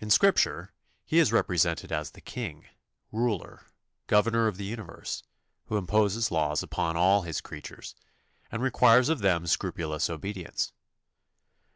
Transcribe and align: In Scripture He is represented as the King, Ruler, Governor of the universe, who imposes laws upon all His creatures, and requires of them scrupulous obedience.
In 0.00 0.10
Scripture 0.10 0.72
He 1.04 1.20
is 1.20 1.30
represented 1.30 1.92
as 1.92 2.10
the 2.10 2.20
King, 2.20 2.66
Ruler, 3.12 3.64
Governor 4.08 4.48
of 4.48 4.56
the 4.56 4.64
universe, 4.64 5.22
who 5.66 5.76
imposes 5.76 6.32
laws 6.32 6.64
upon 6.64 6.96
all 6.96 7.22
His 7.22 7.40
creatures, 7.40 7.94
and 8.50 8.60
requires 8.60 9.08
of 9.08 9.20
them 9.20 9.46
scrupulous 9.46 10.10
obedience. 10.10 10.72